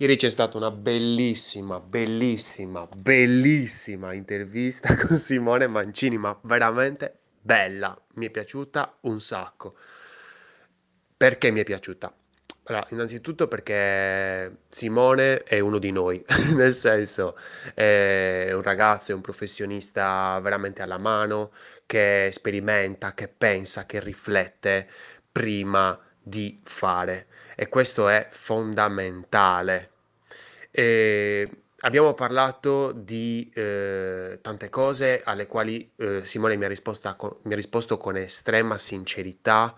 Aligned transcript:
Ieri 0.00 0.16
c'è 0.16 0.30
stata 0.30 0.56
una 0.56 0.70
bellissima, 0.70 1.78
bellissima, 1.78 2.88
bellissima 2.96 4.14
intervista 4.14 4.96
con 4.96 5.14
Simone 5.18 5.66
Mancini, 5.66 6.16
ma 6.16 6.34
veramente 6.40 7.18
bella, 7.38 7.94
mi 8.14 8.24
è 8.24 8.30
piaciuta 8.30 8.96
un 9.00 9.20
sacco. 9.20 9.74
Perché 11.14 11.50
mi 11.50 11.60
è 11.60 11.64
piaciuta? 11.64 12.14
Allora, 12.62 12.86
innanzitutto 12.92 13.46
perché 13.46 14.60
Simone 14.70 15.42
è 15.42 15.58
uno 15.58 15.76
di 15.76 15.90
noi, 15.90 16.24
nel 16.56 16.72
senso 16.72 17.36
è 17.74 18.52
un 18.54 18.62
ragazzo, 18.62 19.12
è 19.12 19.14
un 19.14 19.20
professionista 19.20 20.40
veramente 20.40 20.80
alla 20.80 20.98
mano, 20.98 21.52
che 21.84 22.30
sperimenta, 22.32 23.12
che 23.12 23.28
pensa, 23.28 23.84
che 23.84 24.00
riflette 24.00 24.88
prima 25.30 25.98
di 26.22 26.58
fare 26.64 27.26
e 27.60 27.68
questo 27.68 28.08
è 28.08 28.26
fondamentale. 28.30 29.90
E 30.70 31.64
abbiamo 31.80 32.14
parlato 32.14 32.90
di 32.90 33.52
eh, 33.54 34.38
tante 34.40 34.70
cose 34.70 35.20
alle 35.22 35.46
quali 35.46 35.92
eh, 35.96 36.24
Simone 36.24 36.56
mi 36.56 36.64
ha, 36.64 37.14
con, 37.16 37.36
mi 37.42 37.52
ha, 37.52 37.56
risposto 37.56 37.98
con 37.98 38.16
estrema 38.16 38.78
sincerità, 38.78 39.76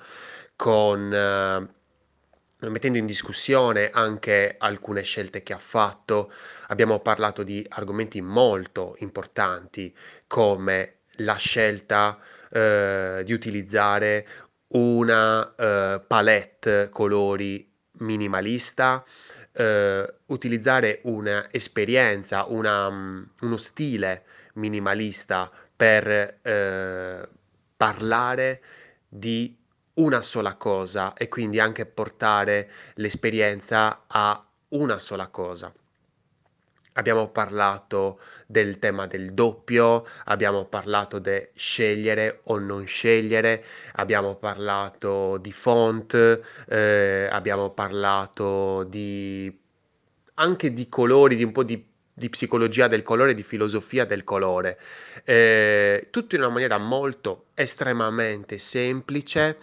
con, 0.54 1.12
eh, 1.12 2.68
mettendo 2.68 2.98
in 2.98 3.06
discussione 3.06 3.90
anche 3.90 4.54
alcune 4.58 5.02
scelte 5.02 5.42
che 5.42 5.52
ha 5.52 5.58
fatto. 5.58 6.32
Abbiamo 6.68 7.00
parlato 7.00 7.42
di 7.42 7.66
argomenti 7.68 8.20
molto 8.20 8.94
importanti 8.98 9.92
come 10.28 10.98
la 11.16 11.34
scelta 11.34 12.16
eh, 12.48 13.22
di 13.24 13.32
utilizzare 13.32 14.26
una 14.68 15.52
eh, 15.56 16.00
palette 16.06 16.88
colori 16.90 17.70
minimalista, 18.02 19.04
eh, 19.52 20.14
utilizzare 20.26 21.00
un'esperienza, 21.04 22.44
um, 22.48 23.28
uno 23.40 23.56
stile 23.56 24.24
minimalista 24.54 25.50
per 25.74 26.38
eh, 26.42 27.28
parlare 27.76 28.62
di 29.08 29.56
una 29.94 30.22
sola 30.22 30.54
cosa 30.54 31.12
e 31.14 31.28
quindi 31.28 31.58
anche 31.58 31.86
portare 31.86 32.70
l'esperienza 32.94 34.04
a 34.06 34.44
una 34.68 34.98
sola 34.98 35.26
cosa. 35.28 35.72
Abbiamo 36.94 37.28
parlato 37.28 38.20
del 38.46 38.78
tema 38.78 39.06
del 39.06 39.32
doppio, 39.32 40.06
abbiamo 40.24 40.66
parlato 40.66 41.18
di 41.18 41.48
scegliere 41.54 42.40
o 42.44 42.58
non 42.58 42.84
scegliere, 42.86 43.64
abbiamo 43.94 44.34
parlato 44.34 45.38
di 45.38 45.52
font, 45.52 46.40
eh, 46.68 47.28
abbiamo 47.30 47.70
parlato 47.70 48.84
di 48.84 49.58
anche 50.34 50.72
di 50.72 50.88
colori, 50.90 51.36
di 51.36 51.44
un 51.44 51.52
po' 51.52 51.62
di, 51.62 51.82
di 52.12 52.28
psicologia 52.28 52.88
del 52.88 53.02
colore, 53.02 53.34
di 53.34 53.42
filosofia 53.42 54.04
del 54.04 54.24
colore, 54.24 54.78
eh, 55.24 56.08
tutto 56.10 56.34
in 56.34 56.42
una 56.42 56.50
maniera 56.50 56.76
molto 56.76 57.46
estremamente 57.54 58.58
semplice. 58.58 59.56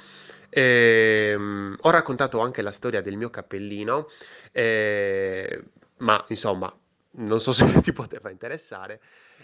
Eh, 0.50 1.36
ho 1.80 1.90
raccontato 1.92 2.40
anche 2.40 2.64
la 2.64 2.72
storia 2.72 3.02
del 3.02 3.18
mio 3.18 3.30
cappellino, 3.30 4.08
eh, 4.52 5.64
ma 5.98 6.24
insomma 6.30 6.74
non 7.12 7.40
so 7.42 7.54
se 7.54 7.66
ti 7.82 7.92
poteva 7.94 8.30
interessare, 8.30 9.02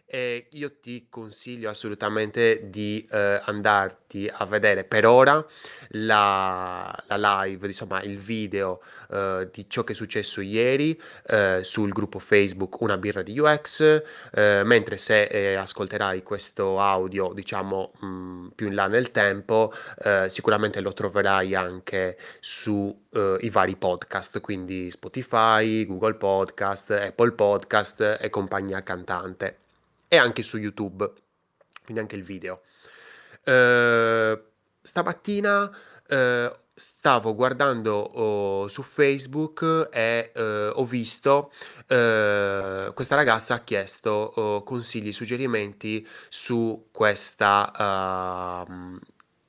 e 0.08 0.48
io 0.52 0.80
ti 0.80 1.08
consiglio 1.10 1.70
assolutamente 1.70 2.70
di 2.70 3.06
eh, 3.10 3.42
andarti 3.44 4.30
a 4.32 4.46
vedere 4.46 4.84
per 4.84 5.06
ora 5.06 5.44
la, 5.90 7.04
la 7.08 7.44
live, 7.44 7.68
insomma 7.68 8.02
il 8.04 8.18
video 8.20 8.82
eh, 9.10 9.50
di 9.52 9.66
ciò 9.68 9.84
che 9.84 9.94
è 9.94 9.96
successo 9.96 10.42
ieri 10.42 11.00
eh, 11.26 11.62
sul 11.64 11.92
gruppo 11.92 12.20
Facebook 12.20 12.82
Una 12.82 12.98
birra 12.98 13.24
di 13.24 13.38
UX, 13.40 14.04
eh, 14.32 14.62
mentre 14.64 14.98
se 14.98 15.24
eh, 15.24 15.56
ascolterai 15.56 16.22
questo 16.22 16.80
audio 16.80 17.34
diciamo 17.34 17.92
mh, 18.00 18.06
mm, 18.06 18.48
più 18.56 18.68
in 18.68 18.76
là 18.76 18.88
nel 18.88 19.12
tempo, 19.12 19.74
sicuramente 20.28 20.82
lo 20.82 20.94
troverai 20.94 21.56
anche 21.56 22.18
sui 22.40 22.94
vari 23.50 23.76
podcast, 23.76 24.40
quindi 24.40 24.92
Spotify, 24.92 25.86
Google 25.86 26.16
Podcast, 26.16 26.92
Apple 26.92 27.32
Podcast 27.32 28.18
e 28.20 28.30
compagnia 28.30 28.84
cantante 28.84 29.65
e 30.08 30.18
anche 30.18 30.44
su 30.44 30.58
YouTube, 30.58 31.12
quindi 31.84 32.02
anche 32.02 32.16
il 32.16 32.24
video. 32.24 32.62
Eh, 33.44 34.44
stamattina 34.82 35.72
eh, 36.08 36.52
stavo 36.74 37.34
guardando 37.34 37.94
oh, 37.94 38.68
su 38.68 38.82
Facebook 38.82 39.90
e 39.92 40.32
eh, 40.34 40.68
ho 40.74 40.86
visto 40.86 41.52
eh, 41.88 42.92
questa 42.94 43.16
ragazza 43.16 43.56
ha 43.56 43.60
chiesto 43.60 44.12
oh, 44.12 44.64
consigli, 44.64 45.14
suggerimenti 45.14 46.06
su 46.30 46.88
questa 46.92 48.66
uh, 48.68 49.00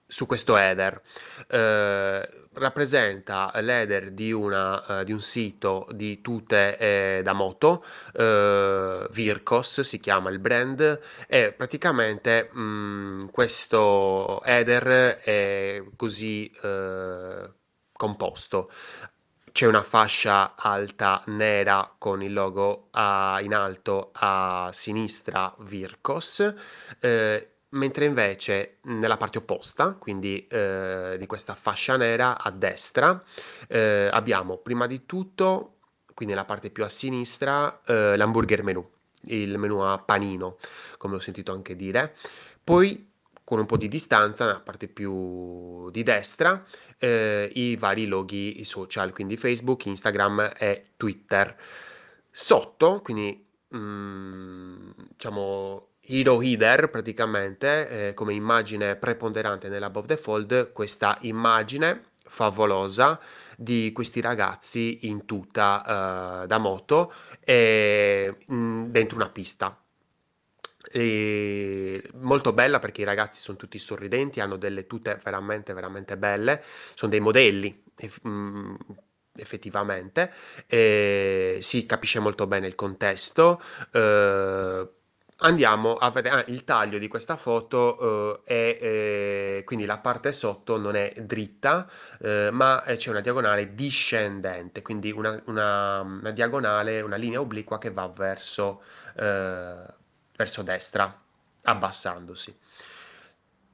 su 0.07 0.27
questo 0.27 0.57
header. 0.57 1.01
Eh, 1.49 2.29
rappresenta 2.55 3.51
l'header 3.61 4.13
di, 4.13 4.33
una, 4.33 5.01
eh, 5.01 5.05
di 5.05 5.13
un 5.13 5.21
sito 5.21 5.87
di 5.93 6.21
tute 6.21 6.77
eh, 6.79 7.21
da 7.23 7.33
moto, 7.33 7.85
eh, 8.13 9.07
Virkos 9.11 9.81
si 9.83 9.99
chiama 10.01 10.31
il 10.31 10.39
brand, 10.39 11.01
e 11.27 11.53
praticamente 11.53 12.49
mh, 12.51 12.61
mm, 12.61 13.27
questo 13.29 14.43
header 14.45 15.19
è 15.23 15.83
così 15.97 16.51
eh, 16.63 17.51
composto. 17.93 18.71
C'è 19.53 19.67
una 19.67 19.83
fascia 19.83 20.55
alta 20.55 21.23
nera 21.29 21.95
con 21.97 22.23
il 22.23 22.35
logo 22.35 22.89
a, 22.91 23.39
in 23.41 23.55
alto 23.55 24.11
a 24.13 24.69
sinistra 24.71 25.55
Virkos, 25.61 26.55
eh, 27.01 27.56
mentre 27.71 28.05
invece 28.05 28.79
nella 28.83 29.17
parte 29.17 29.39
opposta, 29.39 29.93
quindi 29.93 30.47
eh, 30.47 31.17
di 31.19 31.27
questa 31.27 31.55
fascia 31.55 31.97
nera 31.97 32.39
a 32.39 32.51
destra, 32.51 33.23
eh, 33.69 34.09
abbiamo 34.11 34.59
prima 34.59 34.87
di 34.87 35.05
tutto, 35.07 35.75
quindi 36.15 36.35
nella 36.35 36.47
parte 36.47 36.71
più 36.71 36.85
a 36.85 36.89
sinistra, 36.89 37.81
eh, 37.85 38.17
l'hamburger 38.17 38.63
menu, 38.63 38.89
il 39.23 39.59
menu 39.59 39.79
a 39.79 39.99
panino, 39.99 40.59
come 40.99 41.17
ho 41.17 41.21
sentito 41.21 41.53
anche 41.53 41.77
dire. 41.77 42.15
Poi 42.63 43.15
con 43.47 43.61
un 43.61 43.67
po' 43.67 43.77
di 43.77 43.87
distanza, 43.87 44.45
nella 44.45 44.61
parte 44.61 44.89
più 44.89 45.89
di 45.91 46.03
destra, 46.03 46.65
eh, 46.99 47.49
i 47.55 47.77
vari 47.77 48.07
loghi 48.07 48.65
social, 48.65 49.13
quindi 49.13 49.37
Facebook, 49.37 49.87
Instagram 49.87 50.53
e 50.59 50.87
Twitter. 50.97 51.57
Sotto, 52.29 53.01
quindi 53.03 53.47
mh, 53.69 53.79
mm, 53.79 54.91
diciamo 55.11 55.91
Hero 56.07 56.41
Header 56.41 56.89
praticamente 56.89 58.09
eh, 58.09 58.15
come 58.15 58.35
immagine 58.35 58.97
preponderante 58.97 59.69
nell'above 59.69 60.07
the 60.07 60.17
fold 60.17 60.73
questa 60.73 61.19
immagine 61.23 62.03
favolosa 62.29 63.19
di 63.57 63.91
questi 63.93 64.21
ragazzi 64.21 65.09
in 65.09 65.25
tuta 65.25 66.43
uh, 66.43 66.47
da 66.47 66.59
moto 66.59 67.13
e, 67.41 68.37
mh, 68.47 68.55
mm, 68.55 68.85
dentro 68.91 69.17
una 69.17 69.31
pista. 69.31 69.81
E 70.89 72.03
molto 72.21 72.53
bella 72.53 72.79
perché 72.79 73.01
i 73.01 73.05
ragazzi 73.05 73.41
sono 73.41 73.57
tutti 73.57 73.79
sorridenti 73.79 74.39
hanno 74.39 74.57
delle 74.57 74.87
tute 74.87 75.21
veramente 75.25 75.73
veramente 75.73 76.17
belle 76.17 76.63
sono 76.95 77.11
dei 77.11 77.19
modelli 77.19 77.83
mm, 78.29 78.75
effettivamente 79.35 80.33
e 80.69 81.59
si 81.61 81.87
capisce 81.87 82.21
molto 82.21 82.47
bene 82.47 82.69
il 82.69 82.77
contesto 82.77 83.61
eh, 83.91 84.89
Andiamo 85.41 85.97
a 85.97 86.11
vedere 86.11 86.37
ah, 86.37 86.45
il 86.47 86.65
taglio 86.65 86.97
di 86.97 87.09
questa 87.09 87.37
foto, 87.37 88.43
eh, 88.47 88.79
è, 88.79 88.79
eh, 89.59 89.63
quindi 89.67 89.85
la 89.85 89.99
parte 89.99 90.33
sotto 90.33 90.79
non 90.79 90.97
è 90.97 91.13
dritta, 91.19 91.87
eh, 92.21 92.49
ma 92.51 92.83
eh, 92.85 92.97
c'è 92.97 93.11
una 93.11 93.21
diagonale 93.21 93.75
discendente, 93.75 94.81
quindi 94.81 95.11
una, 95.11 95.39
una, 95.45 96.01
una 96.01 96.31
diagonale, 96.31 97.03
una 97.03 97.17
linea 97.17 97.41
obliqua 97.41 97.77
che 97.77 97.91
va 97.91 98.09
verso, 98.09 98.81
eh, 99.15 99.85
verso 100.37 100.63
destra, 100.63 101.21
abbassandosi. 101.65 102.59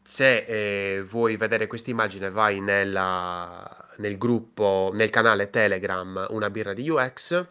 Se 0.03 0.45
eh, 0.45 1.03
vuoi 1.05 1.37
vedere 1.37 1.69
questa 1.69 1.91
immagine 1.91 2.31
vai 2.31 2.59
nella, 2.59 3.89
nel 3.99 4.19
gruppo, 4.19 4.91
nel 4.93 5.11
canale 5.11 5.49
Telegram 5.49 6.27
Una 6.31 6.51
birra 6.51 6.75
di 6.75 6.91
UX 6.91 7.47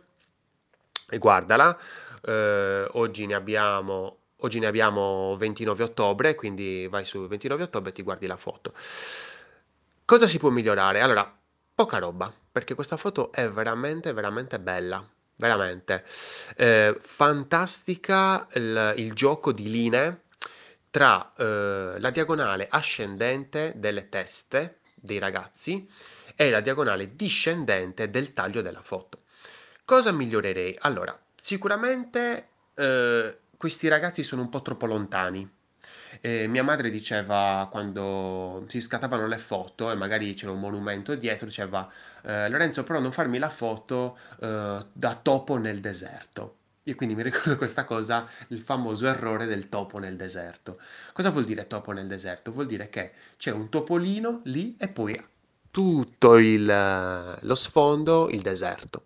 e 1.09 1.17
guardala 1.17 1.79
eh, 2.21 2.87
oggi 2.91 3.25
ne 3.25 3.33
abbiamo 3.33 4.17
oggi 4.43 4.59
ne 4.59 4.67
abbiamo 4.67 5.35
29 5.37 5.83
ottobre, 5.83 6.35
quindi 6.35 6.87
vai 6.87 7.05
su 7.05 7.27
29 7.27 7.63
ottobre 7.63 7.91
e 7.91 7.93
ti 7.93 8.01
guardi 8.01 8.27
la 8.27 8.37
foto. 8.37 8.73
Cosa 10.05 10.27
si 10.27 10.39
può 10.39 10.49
migliorare? 10.49 11.01
Allora, 11.01 11.31
poca 11.73 11.97
roba, 11.99 12.33
perché 12.51 12.75
questa 12.75 12.97
foto 12.97 13.31
è 13.31 13.47
veramente, 13.49 14.13
veramente 14.13 14.59
bella. 14.59 15.07
Veramente. 15.35 16.05
Eh, 16.55 16.95
fantastica 16.99 18.47
il, 18.53 18.93
il, 18.97 19.13
gioco 19.13 19.51
di 19.51 19.71
linee 19.71 20.25
tra 20.91 21.33
eh, 21.35 21.95
la 21.97 22.11
diagonale 22.11 22.67
ascendente 22.69 23.73
delle 23.75 24.07
teste 24.07 24.81
dei 24.93 25.17
ragazzi 25.17 25.89
e 26.35 26.51
la 26.51 26.59
diagonale 26.59 27.15
discendente 27.15 28.11
del 28.11 28.33
taglio 28.33 28.61
della 28.61 28.83
foto. 28.83 29.23
Cosa 29.83 30.11
migliorerei? 30.11 30.77
Allora, 30.81 31.19
sicuramente 31.41 32.49
eh, 32.75 33.37
questi 33.57 33.87
ragazzi 33.87 34.21
sono 34.21 34.43
un 34.43 34.49
po' 34.49 34.61
troppo 34.61 34.85
lontani. 34.85 35.49
Eh, 36.21 36.45
mia 36.47 36.63
madre 36.63 36.91
diceva 36.91 37.67
quando 37.71 38.65
si 38.67 38.79
scattavano 38.79 39.25
le 39.25 39.39
foto 39.39 39.89
e 39.89 39.95
magari 39.95 40.35
c'era 40.35 40.51
un 40.51 40.59
monumento 40.59 41.15
dietro, 41.15 41.47
diceva 41.47 41.89
eh, 42.21 42.47
Lorenzo 42.47 42.83
però 42.83 42.99
non 42.99 43.11
farmi 43.11 43.39
la 43.39 43.49
foto 43.49 44.17
eh, 44.39 44.85
da 44.93 45.19
topo 45.21 45.57
nel 45.57 45.79
deserto. 45.79 46.57
Io 46.83 46.95
quindi 46.95 47.15
mi 47.15 47.23
ricordo 47.23 47.57
questa 47.57 47.85
cosa, 47.85 48.27
il 48.49 48.61
famoso 48.61 49.07
errore 49.07 49.47
del 49.47 49.67
topo 49.67 49.97
nel 49.97 50.17
deserto. 50.17 50.79
Cosa 51.11 51.31
vuol 51.31 51.45
dire 51.45 51.65
topo 51.65 51.91
nel 51.91 52.07
deserto? 52.07 52.51
Vuol 52.51 52.67
dire 52.67 52.89
che 52.89 53.13
c'è 53.37 53.51
un 53.51 53.69
topolino 53.69 54.41
lì 54.43 54.75
e 54.77 54.89
poi 54.89 55.19
tutto 55.71 56.37
il, 56.37 57.37
lo 57.39 57.55
sfondo 57.55 58.29
il 58.29 58.41
deserto. 58.41 59.05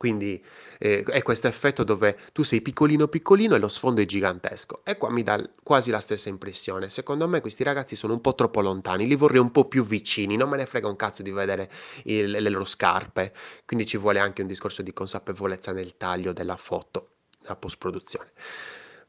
Quindi 0.00 0.42
eh, 0.78 1.02
è 1.02 1.20
questo 1.20 1.46
effetto 1.46 1.84
dove 1.84 2.16
tu 2.32 2.42
sei 2.42 2.62
piccolino 2.62 3.06
piccolino 3.06 3.54
e 3.54 3.58
lo 3.58 3.68
sfondo 3.68 4.00
è 4.00 4.06
gigantesco. 4.06 4.80
E 4.82 4.96
qua 4.96 5.10
mi 5.10 5.22
dà 5.22 5.46
quasi 5.62 5.90
la 5.90 6.00
stessa 6.00 6.30
impressione. 6.30 6.88
Secondo 6.88 7.28
me 7.28 7.42
questi 7.42 7.64
ragazzi 7.64 7.96
sono 7.96 8.14
un 8.14 8.22
po' 8.22 8.34
troppo 8.34 8.62
lontani, 8.62 9.06
li 9.06 9.14
vorrei 9.14 9.40
un 9.40 9.50
po' 9.50 9.66
più 9.66 9.84
vicini, 9.84 10.36
non 10.36 10.48
me 10.48 10.56
ne 10.56 10.64
frega 10.64 10.88
un 10.88 10.96
cazzo 10.96 11.22
di 11.22 11.30
vedere 11.30 11.70
il, 12.04 12.30
le 12.30 12.48
loro 12.48 12.64
scarpe. 12.64 13.34
Quindi 13.66 13.84
ci 13.84 13.98
vuole 13.98 14.20
anche 14.20 14.40
un 14.40 14.48
discorso 14.48 14.80
di 14.80 14.94
consapevolezza 14.94 15.70
nel 15.72 15.98
taglio 15.98 16.32
della 16.32 16.56
foto, 16.56 17.16
nella 17.42 17.56
post-produzione. 17.56 18.32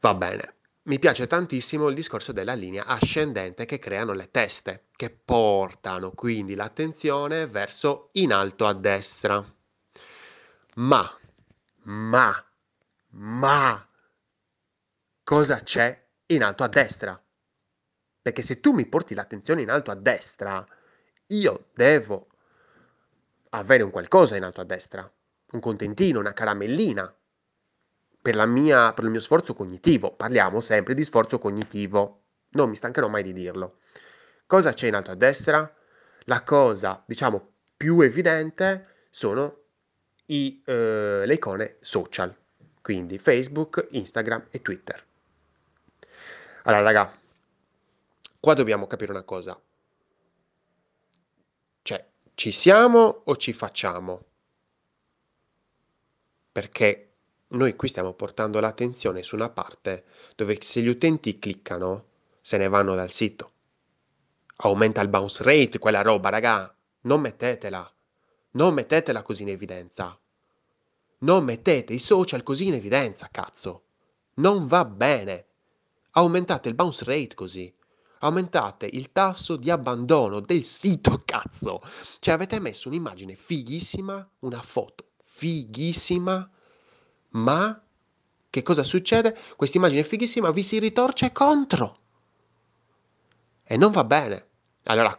Va 0.00 0.12
bene. 0.12 0.56
Mi 0.82 0.98
piace 0.98 1.26
tantissimo 1.26 1.88
il 1.88 1.94
discorso 1.94 2.32
della 2.32 2.52
linea 2.52 2.84
ascendente 2.84 3.64
che 3.64 3.78
creano 3.78 4.12
le 4.12 4.28
teste, 4.30 4.88
che 4.94 5.08
portano 5.08 6.10
quindi 6.10 6.54
l'attenzione 6.54 7.46
verso 7.46 8.10
in 8.12 8.30
alto 8.34 8.66
a 8.66 8.74
destra. 8.74 9.42
Ma, 10.74 11.18
ma, 11.82 12.46
ma, 13.10 13.88
cosa 15.22 15.60
c'è 15.60 16.08
in 16.26 16.42
alto 16.42 16.62
a 16.62 16.68
destra? 16.68 17.22
Perché 18.22 18.40
se 18.40 18.58
tu 18.60 18.72
mi 18.72 18.86
porti 18.86 19.14
l'attenzione 19.14 19.60
in 19.60 19.70
alto 19.70 19.90
a 19.90 19.94
destra, 19.94 20.66
io 21.26 21.68
devo 21.74 22.28
avere 23.50 23.82
un 23.82 23.90
qualcosa 23.90 24.36
in 24.36 24.44
alto 24.44 24.62
a 24.62 24.64
destra, 24.64 25.12
un 25.50 25.60
contentino, 25.60 26.20
una 26.20 26.32
caramellina, 26.32 27.14
per, 28.22 28.46
mia, 28.46 28.94
per 28.94 29.04
il 29.04 29.10
mio 29.10 29.20
sforzo 29.20 29.52
cognitivo. 29.52 30.14
Parliamo 30.14 30.60
sempre 30.60 30.94
di 30.94 31.04
sforzo 31.04 31.38
cognitivo, 31.38 32.22
non 32.50 32.70
mi 32.70 32.76
stancherò 32.76 33.08
mai 33.08 33.24
di 33.24 33.34
dirlo. 33.34 33.80
Cosa 34.46 34.72
c'è 34.72 34.86
in 34.86 34.94
alto 34.94 35.10
a 35.10 35.16
destra? 35.16 35.70
La 36.24 36.42
cosa, 36.44 37.02
diciamo, 37.06 37.56
più 37.76 38.00
evidente 38.00 39.06
sono 39.10 39.61
i, 40.32 40.62
eh, 40.64 41.24
le 41.26 41.34
icone 41.34 41.76
social, 41.80 42.34
quindi 42.80 43.18
Facebook, 43.18 43.88
Instagram 43.90 44.46
e 44.50 44.62
Twitter. 44.62 45.04
Allora, 46.64 46.82
raga, 46.82 47.18
qua 48.40 48.54
dobbiamo 48.54 48.86
capire 48.86 49.10
una 49.12 49.24
cosa. 49.24 49.60
Cioè, 51.82 52.06
ci 52.34 52.52
siamo 52.52 53.22
o 53.24 53.36
ci 53.36 53.52
facciamo? 53.52 54.24
Perché 56.52 57.08
noi 57.48 57.76
qui 57.76 57.88
stiamo 57.88 58.14
portando 58.14 58.60
l'attenzione 58.60 59.22
su 59.22 59.34
una 59.34 59.50
parte 59.50 60.04
dove 60.34 60.58
se 60.60 60.80
gli 60.80 60.88
utenti 60.88 61.38
cliccano, 61.38 62.06
se 62.40 62.56
ne 62.56 62.68
vanno 62.68 62.94
dal 62.94 63.10
sito. 63.10 63.50
Aumenta 64.56 65.00
il 65.00 65.08
bounce 65.08 65.42
rate, 65.42 65.78
quella 65.78 66.02
roba, 66.02 66.28
raga. 66.30 66.74
Non 67.02 67.20
mettetela. 67.20 67.92
Non 68.52 68.74
mettetela 68.74 69.22
così 69.22 69.42
in 69.42 69.48
evidenza. 69.48 70.16
Non 71.22 71.44
mettete 71.44 71.92
i 71.92 71.98
social 71.98 72.42
così 72.42 72.66
in 72.66 72.74
evidenza, 72.74 73.28
cazzo. 73.30 73.84
Non 74.34 74.66
va 74.66 74.84
bene. 74.84 75.46
Aumentate 76.12 76.68
il 76.68 76.74
bounce 76.74 77.04
rate 77.04 77.34
così. 77.34 77.72
Aumentate 78.20 78.86
il 78.86 79.10
tasso 79.12 79.56
di 79.56 79.70
abbandono 79.70 80.40
del 80.40 80.64
sito, 80.64 81.22
cazzo. 81.26 81.82
Cioè 82.18 82.34
avete 82.34 82.60
messo 82.60 82.88
un'immagine 82.88 83.34
fighissima, 83.36 84.28
una 84.40 84.62
foto 84.62 85.10
fighissima, 85.24 86.48
ma 87.30 87.82
che 88.50 88.62
cosa 88.62 88.82
succede? 88.84 89.36
Questa 89.56 89.78
immagine 89.78 90.04
fighissima 90.04 90.50
vi 90.50 90.62
si 90.62 90.78
ritorce 90.78 91.32
contro. 91.32 91.98
E 93.64 93.76
non 93.76 93.90
va 93.90 94.04
bene. 94.04 94.46
Allora, 94.84 95.18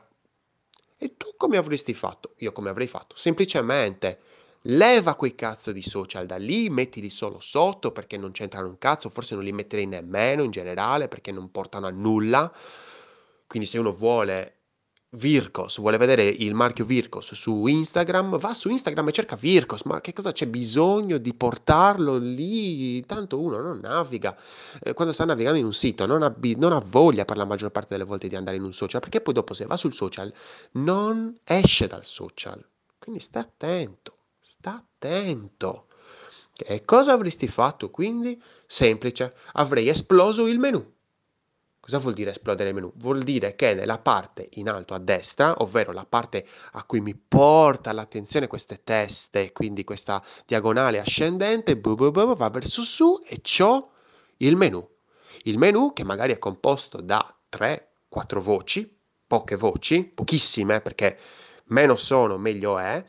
e 0.98 1.18
tu 1.18 1.34
come 1.36 1.58
avresti 1.58 1.94
fatto? 1.94 2.36
Io 2.38 2.52
come 2.52 2.70
avrei 2.70 2.88
fatto? 2.88 3.16
Semplicemente 3.18 4.22
leva 4.64 5.16
quei 5.16 5.36
cazzo 5.36 5.72
di 5.72 5.82
social 5.82 6.26
da 6.26 6.38
lì, 6.38 6.70
mettili 6.70 7.10
solo 7.10 7.40
sotto 7.40 7.92
perché 7.92 8.18
non 8.18 8.32
c'entrano 8.32 8.68
un 8.68 8.78
cazzo, 8.78 9.10
forse 9.10 9.36
non 9.36 9.44
li 9.44 9.52
metterei 9.52 9.86
nemmeno 9.86 10.44
in 10.44 10.52
generale 10.52 11.08
perché 11.08 11.32
non 11.32 11.52
portano 11.52 11.88
a 11.88 11.92
nulla. 11.92 12.52
Quindi 13.48 13.68
se 13.68 13.78
uno 13.78 13.94
vuole 13.94 14.58
Vircos, 15.16 15.78
vuole 15.78 15.98
vedere 15.98 16.24
il 16.26 16.56
marchio 16.56 16.86
Vircos 16.86 17.34
su 17.34 17.68
Instagram, 17.68 18.40
va 18.40 18.56
su 18.56 18.70
Instagram 18.70 19.10
e 19.10 19.12
cerca 19.12 19.36
Vircos, 19.36 19.84
ma 19.84 20.02
che 20.02 20.12
cosa 20.12 20.32
c'è 20.32 20.48
bisogno 20.48 21.20
di 21.20 21.36
portarlo 21.36 22.18
lì? 22.18 23.06
Tanto 23.06 23.40
uno 23.40 23.62
non 23.62 23.78
naviga, 23.80 24.36
eh, 24.82 24.94
quando 24.94 25.14
sta 25.14 25.26
navigando 25.26 25.60
in 25.60 25.66
un 25.66 25.74
sito 25.74 26.08
non 26.08 26.24
ha, 26.24 26.36
non 26.56 26.74
ha, 26.74 26.84
voglia 26.84 27.26
per 27.26 27.38
la 27.38 27.46
maggior 27.46 27.70
parte 27.70 27.90
delle 27.92 28.06
volte 28.06 28.28
di 28.28 28.36
andare 28.36 28.58
in 28.58 28.64
un 28.64 28.74
social, 28.74 29.02
perché 29.02 29.22
poi 29.22 29.36
dopo 29.36 29.54
se 29.54 29.66
va 29.66 29.78
sul 29.78 29.94
social 29.94 30.34
non 30.72 31.38
esce 31.44 31.86
dal 31.86 32.06
social, 32.06 32.66
quindi 32.98 33.22
sta 33.22 33.42
attento, 33.42 34.23
sta 34.64 34.76
attento. 34.76 35.88
E 36.56 36.86
cosa 36.86 37.12
avresti 37.12 37.50
fatto 37.50 37.90
quindi? 37.90 38.42
Semplice, 38.66 39.36
avrei 39.54 39.90
esploso 39.90 40.48
il 40.48 40.58
menu 40.58 40.92
Cosa 41.82 41.98
vuol 41.98 42.14
dire 42.14 42.30
esplodere 42.30 42.70
il 42.70 42.76
menu? 42.76 42.94
Vuol 42.96 43.24
dire 43.24 43.56
che 43.56 43.74
nella 43.74 43.98
parte 43.98 44.48
in 44.52 44.70
alto 44.70 44.94
a 44.94 45.00
destra, 45.00 45.62
ovvero 45.62 45.92
la 45.92 46.06
parte 46.06 46.48
a 46.72 46.86
cui 46.86 47.02
mi 47.02 47.14
porta 47.14 47.92
l'attenzione 47.92 48.48
queste 48.48 48.84
teste, 48.86 49.52
quindi 49.52 49.84
questa 49.84 50.24
diagonale 50.46 51.00
ascendente, 51.00 51.76
bu 51.76 51.96
bu 51.96 52.12
bu, 52.12 52.36
va 52.38 52.50
verso 52.50 52.84
su 52.84 53.22
e 53.26 53.42
ho 53.62 53.92
il 54.38 54.56
menu. 54.56 54.88
Il 55.44 55.58
menu 55.58 55.92
che 55.92 56.06
magari 56.06 56.32
è 56.32 56.40
composto 56.40 57.02
da 57.02 57.36
3-4 57.52 58.40
voci, 58.40 58.98
poche 59.28 59.58
voci, 59.58 60.06
pochissime 60.06 60.80
perché 60.80 61.20
meno 61.66 61.98
sono 61.98 62.38
meglio 62.38 62.80
è, 62.80 63.04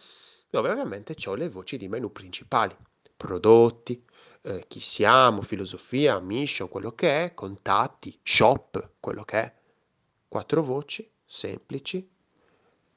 dove 0.55 0.71
ovviamente 0.71 1.17
ho 1.25 1.35
le 1.35 1.49
voci 1.49 1.77
di 1.77 1.89
menu 1.89 2.13
principali, 2.13 2.77
prodotti, 3.17 4.01
eh, 4.43 4.67
chi 4.69 4.79
siamo, 4.79 5.43
filosofia, 5.43 6.21
mission, 6.21 6.69
quello 6.69 6.93
che 6.93 7.25
è, 7.25 7.35
contatti, 7.35 8.17
shop, 8.23 8.91
quello 9.01 9.25
che 9.25 9.41
è. 9.41 9.53
Quattro 10.29 10.63
voci 10.63 11.11
semplici 11.25 12.09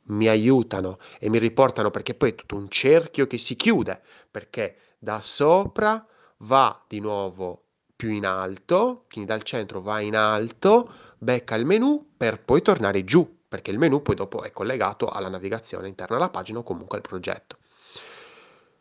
mi 0.10 0.28
aiutano 0.28 1.00
e 1.18 1.30
mi 1.30 1.40
riportano 1.40 1.90
perché 1.90 2.14
poi 2.14 2.30
è 2.30 2.36
tutto 2.36 2.56
un 2.56 2.70
cerchio 2.70 3.26
che 3.26 3.40
si 3.40 3.56
chiude, 3.56 4.04
perché 4.30 4.78
da 5.00 5.20
sopra 5.22 6.06
va 6.42 6.86
di 6.88 7.00
nuovo 7.00 7.64
più 7.96 8.10
in 8.10 8.28
alto, 8.28 9.06
quindi 9.10 9.32
dal 9.32 9.42
centro 9.42 9.82
va 9.82 10.00
in 10.00 10.16
alto, 10.16 10.92
becca 11.18 11.56
il 11.56 11.66
menu 11.66 12.12
per 12.16 12.40
poi 12.44 12.62
tornare 12.62 13.04
giù, 13.04 13.37
perché 13.48 13.72
il 13.72 13.78
menu 13.78 14.02
poi 14.02 14.16
dopo 14.16 14.44
è 14.44 14.52
collegato 14.52 15.08
alla 15.08 15.30
navigazione 15.30 15.88
interna 15.88 16.18
alla 16.18 16.30
pagina 16.30 16.60
o 16.60 16.64
comunque 16.64 16.98
al 16.98 17.04
progetto. 17.04 17.58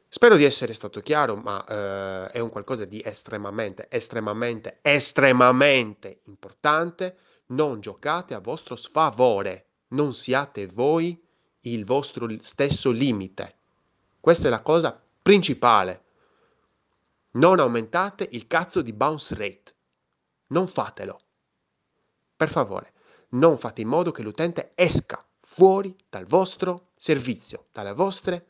Spero 0.09 0.37
di 0.37 0.45
essere 0.45 0.73
stato 0.73 1.01
chiaro, 1.01 1.37
ma 1.37 1.65
eh, 1.65 2.31
è 2.31 2.39
un 2.39 2.49
qualcosa 2.49 2.85
di 2.85 3.03
estremamente, 3.05 3.87
estremamente, 3.91 4.79
estremamente 4.81 6.21
importante. 6.25 7.19
Non 7.49 7.81
giocate 7.81 8.35
a 8.35 8.41
vostro 8.41 8.77
sfavore, 8.77 9.67
non 9.89 10.15
siate 10.15 10.67
voi 10.67 11.23
il 11.61 11.85
vostro 11.85 12.29
stesso 12.41 12.91
limite. 12.91 13.59
Questa 14.21 14.47
è 14.47 14.51
la 14.51 14.63
cosa 14.63 15.01
principale. 15.23 16.05
Non 17.33 17.61
aumentate 17.61 18.27
il 18.31 18.47
cazzo 18.47 18.81
di 18.83 18.93
bounce 18.93 19.35
rate. 19.35 19.75
Non 20.49 20.67
fatelo. 20.67 21.21
Per 22.37 22.49
favore, 22.49 22.93
non 23.31 23.59
fate 23.59 23.81
in 23.81 23.89
modo 23.89 24.13
che 24.13 24.23
l'utente 24.23 24.73
esca 24.75 25.25
fuori 25.41 25.95
dal 26.09 26.27
vostro 26.27 26.89
servizio, 26.97 27.67
dalle 27.73 27.93
vostre 27.93 28.47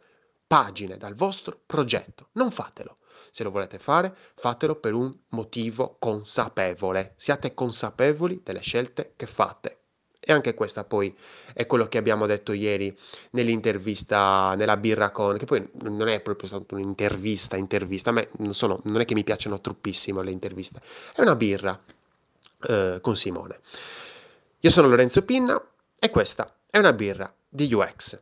pagine 0.47 0.97
dal 0.97 1.14
vostro 1.14 1.61
progetto. 1.66 2.28
Non 2.33 2.50
fatelo. 2.50 2.99
Se 3.30 3.42
lo 3.42 3.50
volete 3.50 3.78
fare, 3.78 4.14
fatelo 4.35 4.76
per 4.76 4.95
un 4.95 5.14
motivo 5.30 5.97
consapevole. 5.99 7.14
Siate 7.16 7.54
consapevoli 7.54 8.40
delle 8.42 8.61
scelte 8.61 9.12
che 9.16 9.26
fate. 9.26 9.78
E 10.18 10.33
anche 10.33 10.54
questa 10.54 10.85
poi 10.85 11.16
è 11.52 11.66
quello 11.66 11.87
che 11.87 11.99
abbiamo 11.99 12.26
detto 12.26 12.52
ieri 12.52 12.97
nell'intervista, 13.30 14.54
nella 14.56 14.76
birra 14.76 15.11
con, 15.11 15.37
che 15.37 15.45
poi 15.45 15.68
non 15.83 16.09
è 16.09 16.21
proprio 16.21 16.49
stata 16.49 16.75
un'intervista, 16.75 17.56
intervista, 17.56 18.11
a 18.11 18.12
me 18.12 18.28
non, 18.38 18.52
sono, 18.52 18.80
non 18.85 19.00
è 19.00 19.04
che 19.04 19.14
mi 19.14 19.23
piacciono 19.23 19.61
troppissimo 19.61 20.23
le 20.23 20.33
interviste, 20.33 20.80
è 21.14 21.21
una 21.21 21.37
birra 21.37 21.80
eh, 22.66 22.99
con 23.00 23.16
Simone. 23.16 23.61
Io 24.66 24.73
sono 24.73 24.88
Lorenzo 24.88 25.23
Pinna 25.23 25.64
e 25.96 26.11
questa 26.11 26.56
è 26.68 26.76
una 26.78 26.92
birra 26.92 27.32
di 27.49 27.73
UX. 27.73 28.18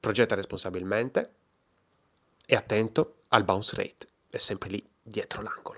Progetta 0.00 0.34
responsabilmente, 0.34 1.34
e 2.46 2.56
attento 2.56 3.24
al 3.28 3.44
bounce 3.44 3.76
rate, 3.76 4.08
è 4.30 4.38
sempre 4.38 4.70
lì 4.70 4.90
dietro 5.02 5.42
l'angolo. 5.42 5.77